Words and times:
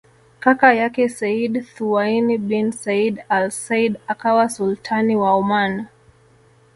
Kaka 0.39 0.73
yake 0.73 1.09
Sayyid 1.09 1.53
Thuwaini 1.75 2.37
bin 2.37 2.71
Said 2.71 3.23
al 3.29 3.51
Said 3.51 4.01
akawa 4.07 4.49
Sultani 4.49 5.15
wa 5.15 5.31
Oman 5.35 5.87